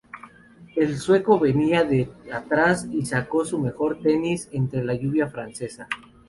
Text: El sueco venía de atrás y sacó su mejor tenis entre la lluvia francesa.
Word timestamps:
El 0.75 0.97
sueco 0.97 1.37
venía 1.37 1.83
de 1.83 2.09
atrás 2.33 2.87
y 2.91 3.05
sacó 3.05 3.45
su 3.45 3.59
mejor 3.59 4.01
tenis 4.01 4.49
entre 4.51 4.83
la 4.83 4.95
lluvia 4.95 5.27
francesa. 5.27 5.87